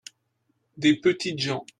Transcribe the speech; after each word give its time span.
des 0.77 0.99
petites 0.99 1.37
gens. 1.37 1.63